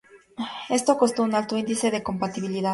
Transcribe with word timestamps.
Esto 0.77 0.97
con 0.97 1.11
un 1.19 1.35
alto 1.35 1.55
índice 1.59 1.91
de 1.91 2.01
compatibilidad. 2.01 2.69